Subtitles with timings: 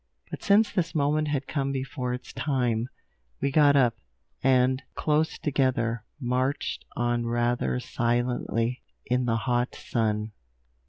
[0.31, 2.89] But since this moment had come before its time,
[3.39, 3.95] we got up,
[4.41, 10.31] and, close together, marched on rather silently, in the hot sun.